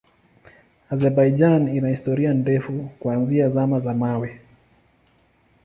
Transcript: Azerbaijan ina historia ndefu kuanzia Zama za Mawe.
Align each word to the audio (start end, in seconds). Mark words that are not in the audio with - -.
Azerbaijan 0.93 1.67
ina 1.67 1.87
historia 1.89 2.33
ndefu 2.33 2.89
kuanzia 2.99 3.49
Zama 3.49 3.79
za 3.79 3.93
Mawe. 3.93 4.41